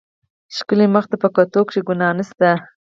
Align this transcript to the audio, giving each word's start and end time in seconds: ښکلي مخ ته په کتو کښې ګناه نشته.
ښکلي 0.55 0.87
مخ 0.95 1.05
ته 1.11 1.15
په 1.23 1.27
کتو 1.35 1.61
کښې 1.67 1.81
ګناه 1.87 2.15
نشته. 2.17 2.49